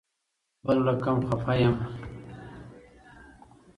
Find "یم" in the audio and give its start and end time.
1.61-1.87